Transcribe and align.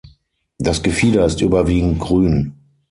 Das 0.57 0.81
Gefieder 0.81 1.27
ist 1.27 1.41
überwiegend 1.41 1.99
grün. 1.99 2.53